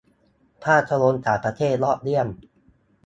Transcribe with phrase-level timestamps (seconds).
[0.63, 2.27] -ภาพยนตร์ต่างประเทศยอดเยี่ยม